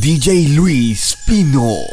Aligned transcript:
DJ 0.00 0.48
Luis 0.56 1.14
Pino. 1.26 1.84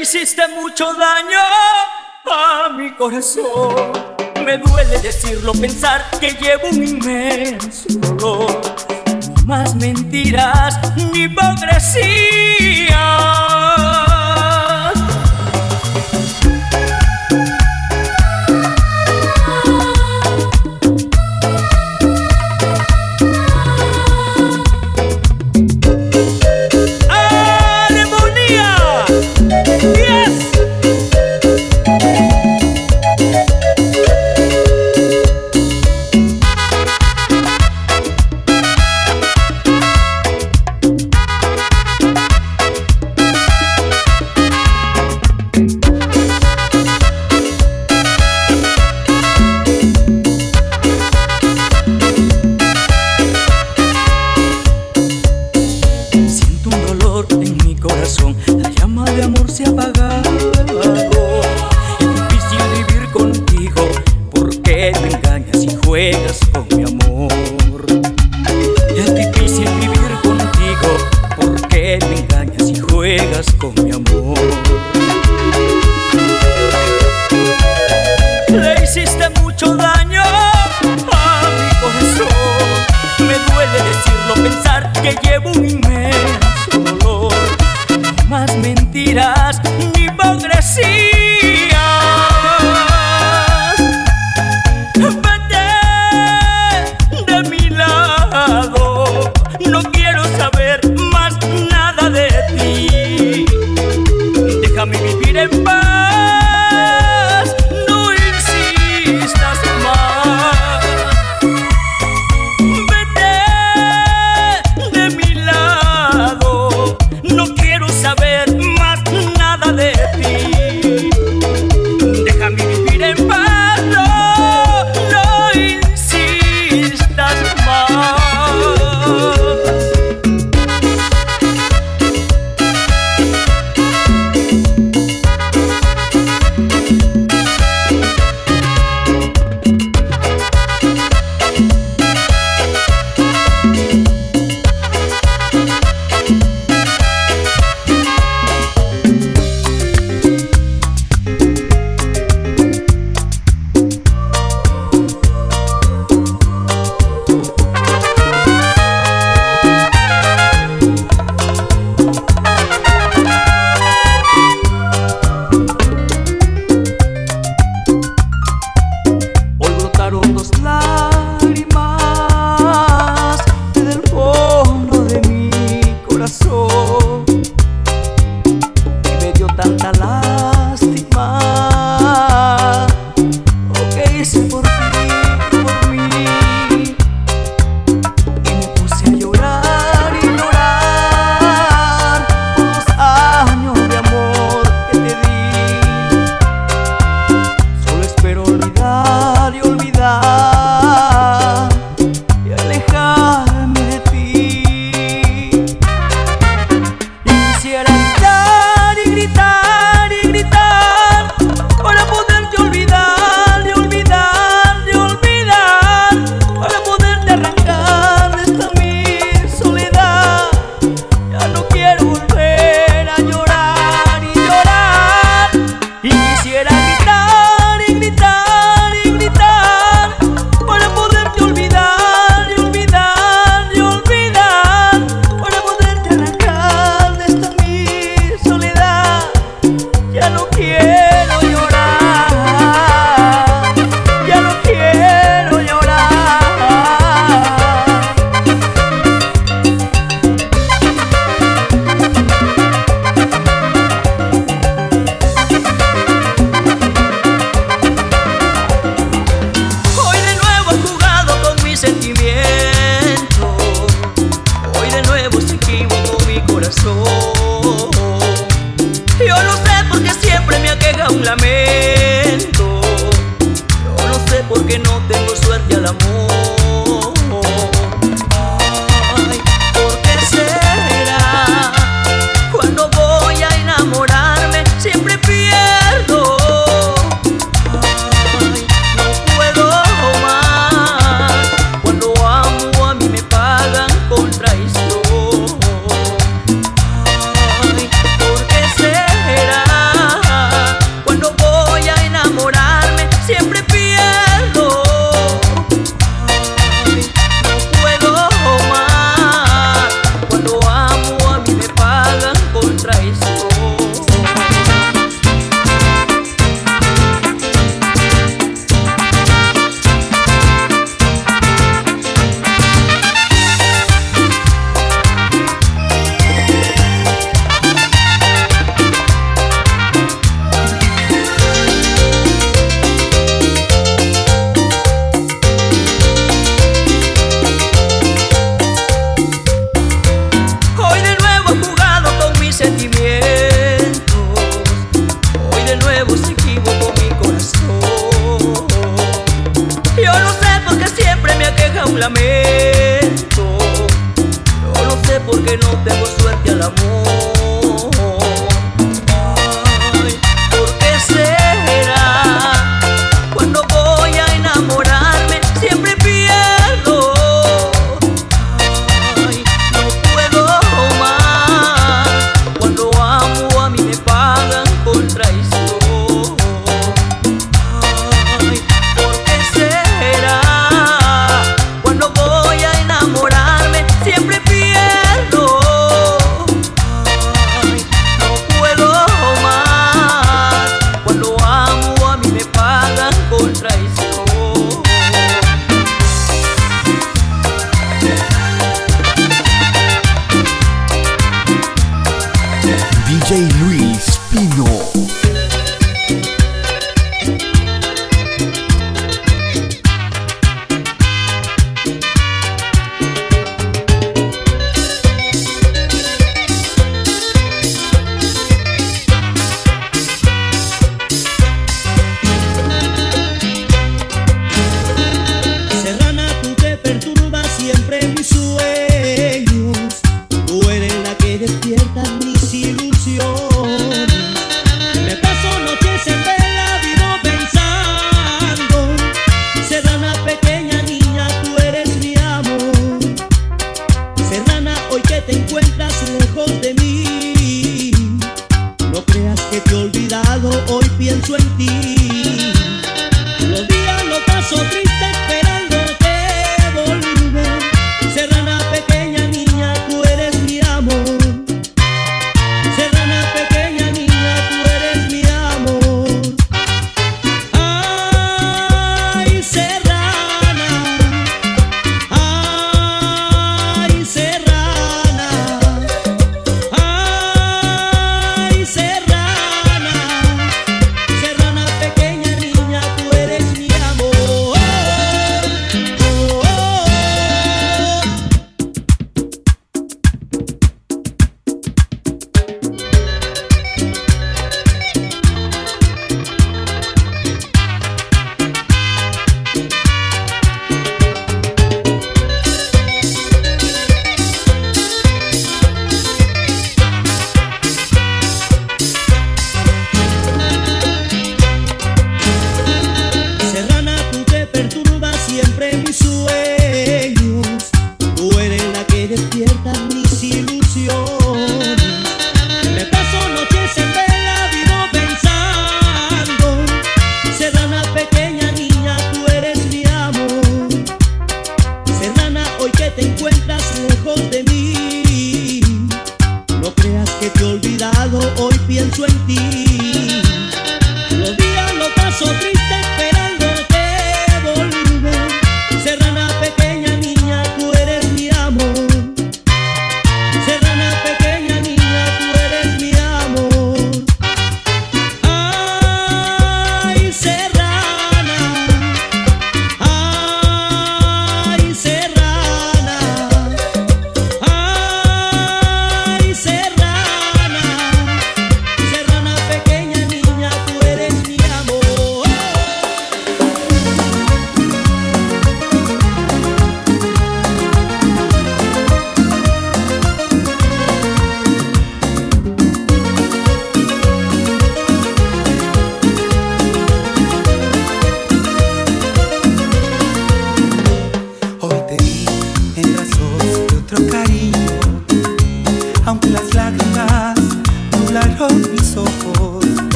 Hiciste 0.00 0.46
mucho 0.48 0.94
daño 0.94 1.40
a 2.30 2.68
mi 2.70 2.94
corazón. 2.94 3.92
Me 4.44 4.56
duele 4.56 5.00
decirlo, 5.00 5.52
pensar 5.52 6.08
que 6.20 6.30
llevo 6.30 6.68
un 6.68 6.82
inmenso 6.82 7.88
dolor. 7.88 8.75
Más 9.46 9.76
mentiras 9.76 10.78
ni 10.96 11.22
hipocresía. 11.22 12.96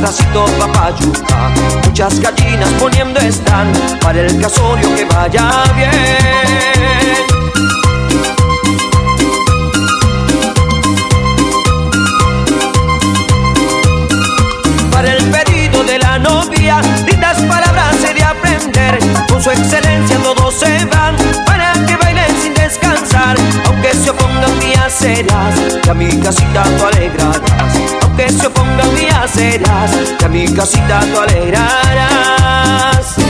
Casa 0.00 0.22
atrásito 0.22 0.44
papayuca. 0.58 1.50
Muchas 1.84 2.20
gallinas 2.20 2.70
poniendo 2.78 3.20
están 3.20 3.72
para 4.00 4.20
el 4.20 4.40
casorio 4.40 4.94
que 4.94 5.04
vaya 5.04 5.50
bien. 5.76 5.90
Para 14.90 15.12
el 15.12 15.24
pedido 15.30 15.84
de 15.84 15.98
la 15.98 16.18
novia, 16.18 16.80
lindas 17.06 17.40
palabras 17.42 17.96
he 18.08 18.14
de 18.14 18.22
aprender. 18.22 18.98
Con 19.28 19.42
su 19.42 19.50
excelencia 19.50 20.16
todos 20.18 20.54
se 20.54 20.84
van 20.86 21.16
para 21.44 21.72
que 21.86 21.96
bailen 21.96 22.34
sin 22.40 22.54
descansar. 22.54 23.36
Aunque 23.66 23.92
se 23.94 24.10
opongan 24.10 24.58
mías 24.58 24.92
serás, 24.92 25.54
que 25.82 25.90
a 25.90 25.94
mi 25.94 26.18
casita 26.20 26.62
tú 26.78 26.84
alegrarás. 26.84 28.01
Se 28.38 28.46
opongan 28.46 28.94
mías 28.94 29.30
serás, 29.30 29.90
que 30.18 30.24
a 30.24 30.28
mi 30.28 30.52
casita 30.52 31.00
tú 31.12 31.20
alegrarás. 31.20 33.21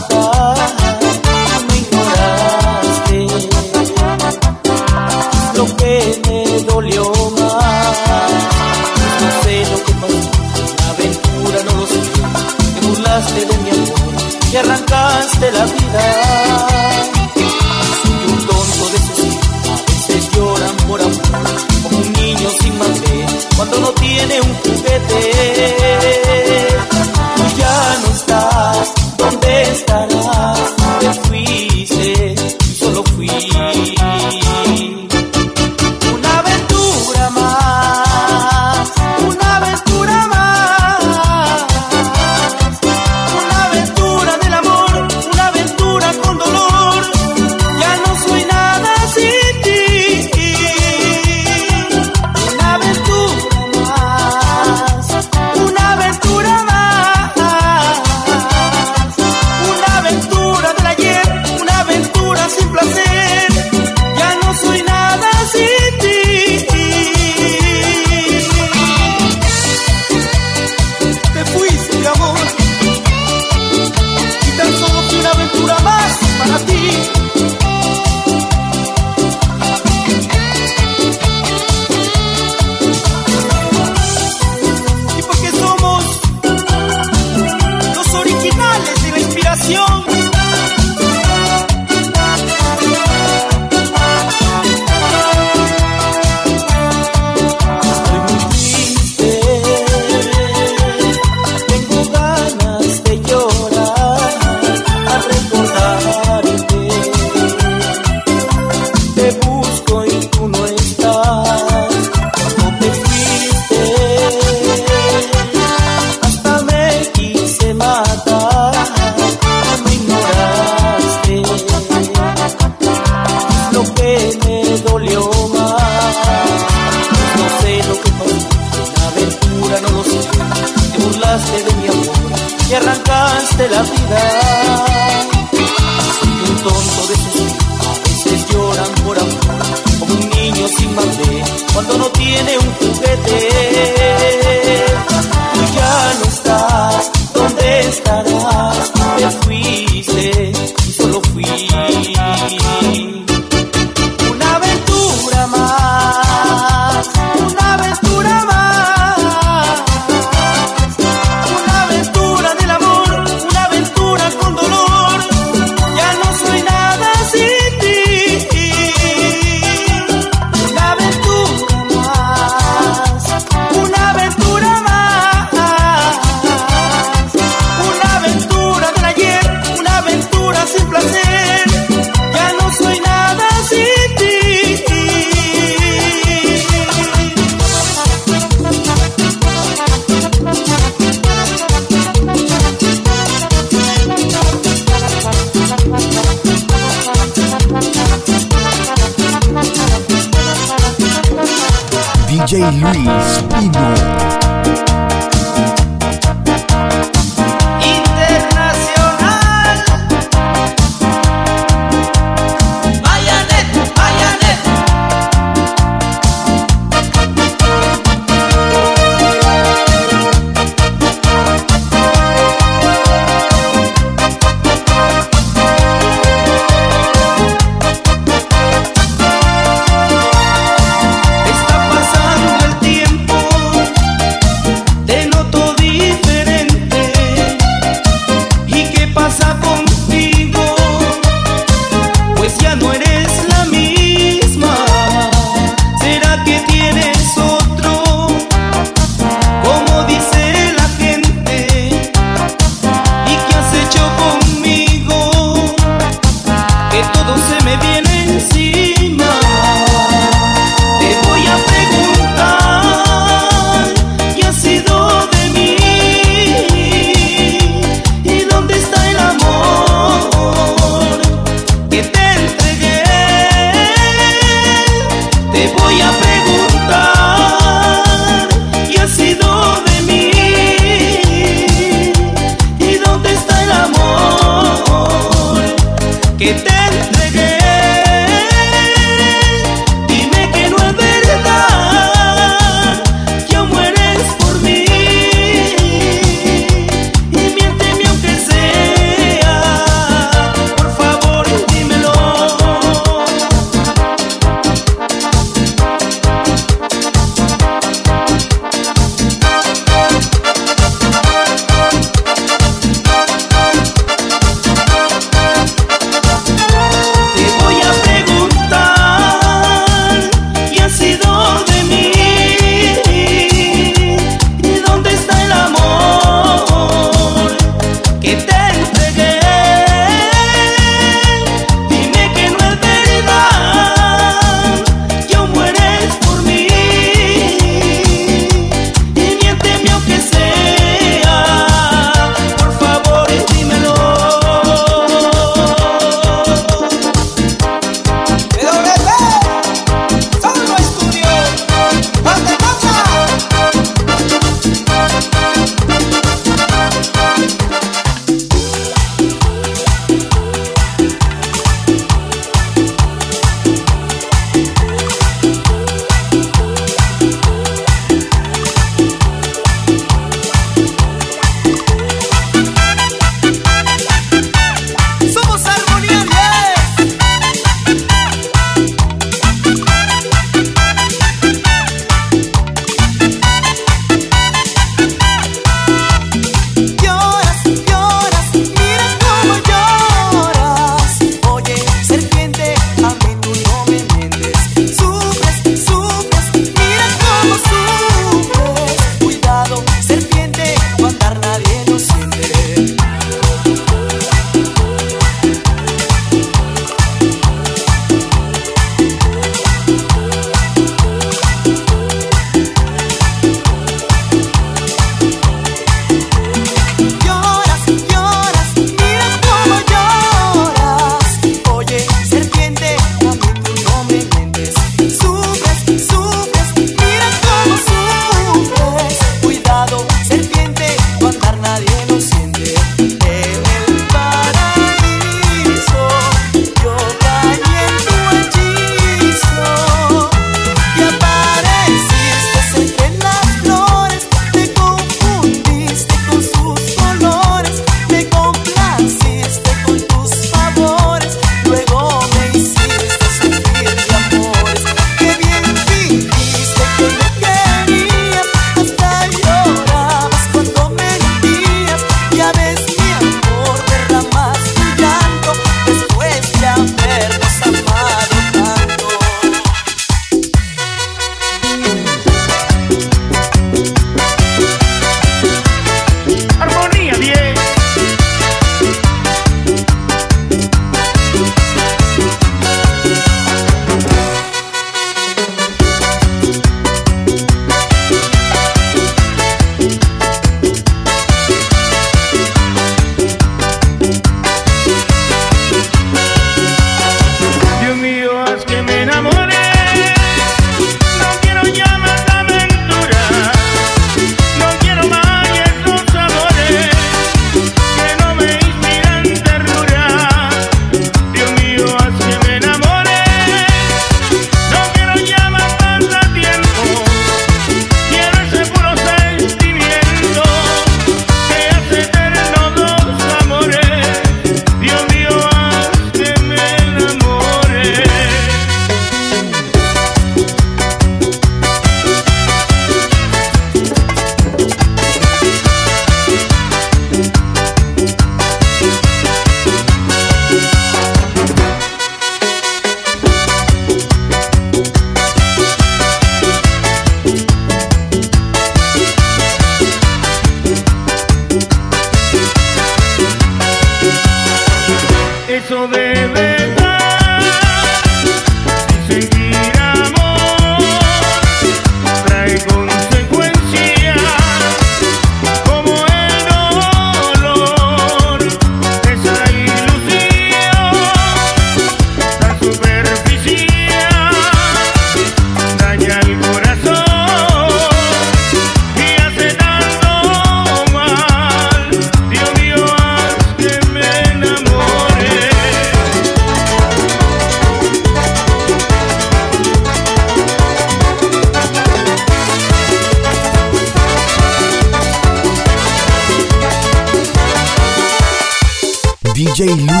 DJ 599.61 599.77
Luis 599.85 600.00